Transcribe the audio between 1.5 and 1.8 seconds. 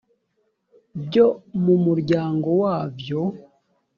mu